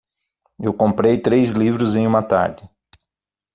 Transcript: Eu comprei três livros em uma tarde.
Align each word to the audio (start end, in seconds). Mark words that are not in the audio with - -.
Eu 0.59 0.73
comprei 0.73 1.19
três 1.19 1.51
livros 1.51 1.95
em 1.95 2.07
uma 2.07 2.23
tarde. 2.23 2.67